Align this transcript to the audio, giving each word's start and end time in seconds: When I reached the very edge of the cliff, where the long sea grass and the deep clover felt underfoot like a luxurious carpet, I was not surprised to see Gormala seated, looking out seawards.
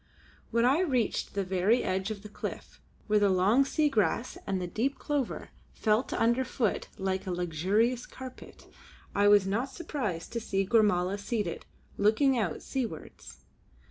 When 0.49 0.65
I 0.65 0.79
reached 0.79 1.35
the 1.35 1.43
very 1.43 1.83
edge 1.83 2.09
of 2.09 2.23
the 2.23 2.27
cliff, 2.27 2.81
where 3.05 3.19
the 3.19 3.29
long 3.29 3.63
sea 3.65 3.87
grass 3.87 4.35
and 4.47 4.59
the 4.59 4.65
deep 4.65 4.97
clover 4.97 5.49
felt 5.75 6.11
underfoot 6.11 6.87
like 6.97 7.27
a 7.27 7.31
luxurious 7.31 8.07
carpet, 8.07 8.65
I 9.13 9.27
was 9.27 9.45
not 9.45 9.69
surprised 9.71 10.33
to 10.33 10.39
see 10.39 10.65
Gormala 10.65 11.19
seated, 11.19 11.67
looking 11.97 12.35
out 12.35 12.63
seawards. 12.63 13.45